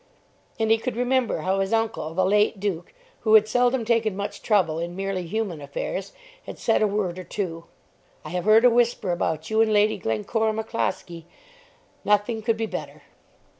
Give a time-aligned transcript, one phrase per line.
[0.59, 4.41] And he could remember how his uncle, the late Duke, who had seldom taken much
[4.41, 6.11] trouble in merely human affairs,
[6.47, 7.65] had said a word or two
[8.25, 11.25] "I have heard a whisper about you and Lady Glencora McCloskie;
[12.03, 13.03] nothing could be better."